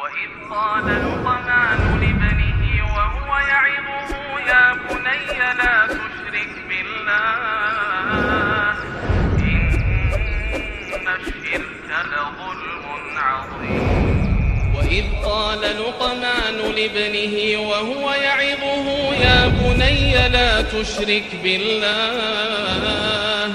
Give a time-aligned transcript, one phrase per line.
[0.00, 2.62] وإذ قال لقمان لابنه
[2.94, 4.10] وهو يعظه
[4.50, 5.26] يا بني
[5.58, 8.72] لا تشرك بالله
[9.40, 12.84] إن الشرك لظلم
[13.18, 13.86] عظيم.
[14.76, 17.34] وإذ قال لقمان لابنه
[17.68, 23.46] وهو يعظه يا بني لا تشرك بالله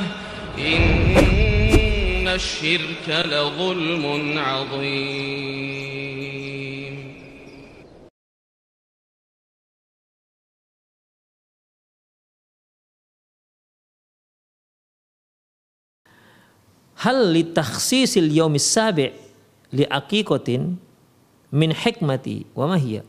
[0.58, 4.04] إن الشرك لظلم
[4.40, 6.13] عظيم.
[17.04, 19.12] Hal li takhsisil yaumis sabi'
[19.76, 20.80] li aqiqatin
[21.54, 23.04] min hikmati wa mahiyya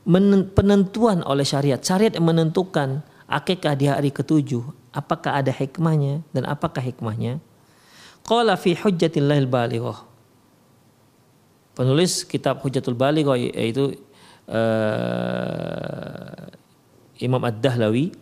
[0.00, 1.76] Men- penentuan oleh syariat.
[1.76, 4.64] Syariat yang menentukan akikah di hari ketujuh
[4.96, 7.36] apakah ada hikmahnya dan apakah hikmahnya?
[8.24, 10.10] Qala fi hujjatillahil balighah
[11.80, 13.96] penulis kitab hujjatul balighah yaitu
[14.50, 16.36] eh,
[17.24, 18.12] Imam Ad-Dahlawi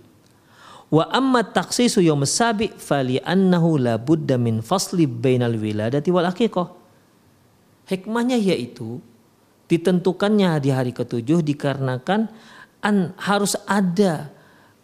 [0.89, 4.01] Wa amma taksisu yawm sabi fali annahu la
[4.41, 6.73] min fasli bainal wiladati wal aqiqah.
[7.89, 9.01] Hikmahnya yaitu
[9.69, 12.33] ditentukannya di hari ketujuh dikarenakan
[12.81, 14.33] an, harus ada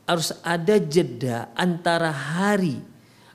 [0.04, 2.76] harus ada jeda antara hari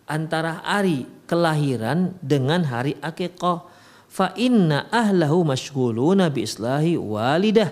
[0.06, 3.66] antara hari kelahiran dengan hari akikah.
[4.10, 7.70] Fa inna ahlahu mashghuluna bi islahi walidah.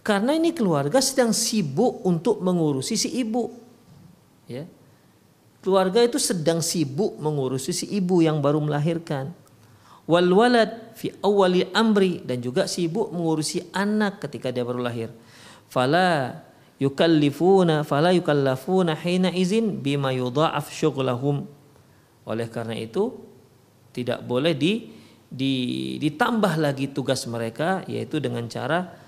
[0.00, 3.61] Karena ini keluarga sedang sibuk untuk mengurusi si ibu
[4.50, 4.64] ya.
[5.62, 9.30] Keluarga itu sedang sibuk mengurusi si ibu yang baru melahirkan.
[10.10, 15.14] Wal walad fi awwali amri dan juga sibuk mengurusi anak ketika dia baru lahir.
[15.70, 16.42] Fala
[16.82, 21.46] yukallifuna fala yukallafuna hina izin bima yudha'af syughlahum.
[22.26, 23.14] Oleh karena itu
[23.94, 24.90] tidak boleh di,
[25.30, 25.54] di
[26.02, 28.98] ditambah lagi tugas mereka yaitu dengan cara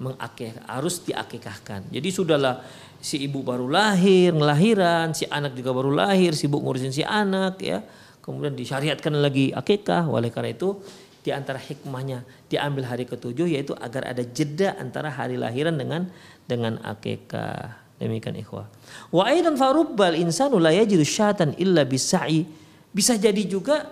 [0.00, 1.92] mengakih harus diakikahkan.
[1.92, 2.64] Jadi sudahlah
[3.00, 7.80] si ibu baru lahir, ngelahiran, si anak juga baru lahir, sibuk ngurusin si anak ya.
[8.20, 10.06] Kemudian disyariatkan lagi akikah.
[10.06, 10.76] Oleh karena itu
[11.20, 16.08] di antara hikmahnya diambil hari ketujuh yaitu agar ada jeda antara hari lahiran dengan
[16.44, 17.80] dengan akikah.
[18.00, 18.64] Demikian ikhwah.
[19.12, 22.48] Wa aidan farubbal insanu la yajidu syatan illa bisa'i.
[22.92, 23.84] Bisa jadi juga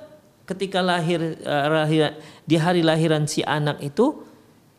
[0.49, 2.17] ketika lahir, uh, lahir
[2.49, 4.25] di hari lahiran si anak itu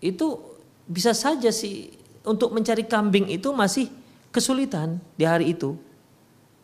[0.01, 0.41] itu
[0.89, 1.93] bisa saja si
[2.25, 3.98] untuk mencari kambing itu masih
[4.29, 5.77] kesulitan di hari itu.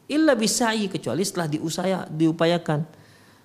[0.06, 2.86] Illa bisa'i kecuali setelah diusaya, diupayakan.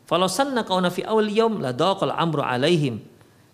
[0.05, 3.01] Falau sanna kauna fi awal yaum la daqal amru alaihim.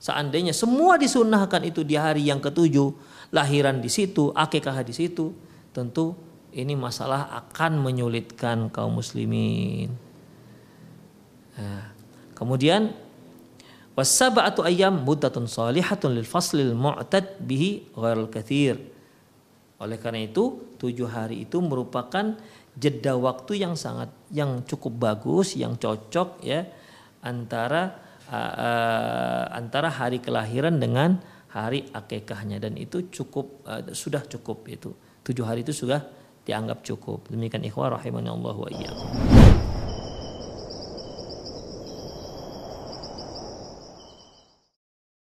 [0.03, 2.93] Seandainya semua disunahkan itu di hari yang ketujuh,
[3.31, 5.33] lahiran di situ, akikah di situ,
[5.71, 6.19] tentu
[6.57, 9.93] ini masalah akan menyulitkan kaum muslimin.
[11.57, 11.93] Nah,
[12.37, 12.93] kemudian
[13.97, 18.96] wasabatu ayam muddatun salihatun lil faslil mu'tad bihi ghairul kathir
[19.77, 22.33] oleh karena itu, tujuh hari itu merupakan
[22.73, 26.65] jeda waktu yang sangat yang cukup bagus, yang cocok ya
[27.21, 27.93] antara
[28.33, 31.21] uh, uh, antara hari kelahiran dengan
[31.53, 32.57] hari akikahnya.
[32.57, 34.97] Dan itu cukup uh, sudah cukup itu.
[35.21, 36.01] Tujuh hari itu sudah
[36.49, 37.29] dianggap cukup.
[37.29, 39.46] Demikian ikhwah rahimani Allah wa iyyakum